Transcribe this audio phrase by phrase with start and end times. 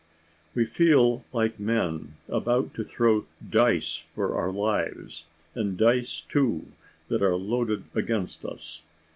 [0.55, 6.69] We feel like men about to throw dice for our lives, and dice too
[7.07, 8.81] that are loaded against us!